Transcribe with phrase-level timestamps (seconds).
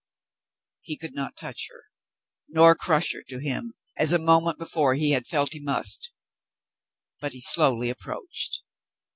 [0.81, 1.83] He could not touch her,
[2.47, 6.11] nor crush her to him as a moment before he had felt he must,
[7.19, 8.63] but he slowly approached.